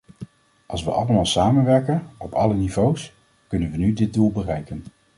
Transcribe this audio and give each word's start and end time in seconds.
Als 0.65 0.83
we 0.83 0.91
allemaal 0.91 1.25
samenwerken, 1.25 2.07
op 2.17 2.33
alle 2.33 2.53
niveaus, 2.55 3.13
kunnen 3.47 3.71
we 3.71 3.77
nu 3.77 3.93
dit 3.93 4.13
doel 4.13 4.31
bereiken. 4.31 4.83